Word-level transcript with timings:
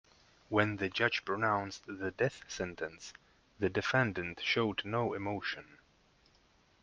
When 0.49 0.77
the 0.77 0.89
judge 0.89 1.23
pronounced 1.25 1.83
the 1.85 2.09
death 2.09 2.41
sentence, 2.47 3.13
the 3.59 3.69
defendant 3.69 4.39
showed 4.43 4.83
no 4.83 5.13
emotion. 5.13 5.77